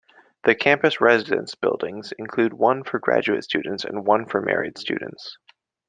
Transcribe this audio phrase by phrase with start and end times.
[0.45, 5.37] The campus residence buildings include one for graduate students and one for married students.